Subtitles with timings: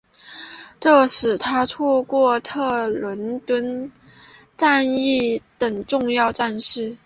[0.79, 3.91] 这使他错过了特伦顿
[4.57, 6.97] 战役等重要战事。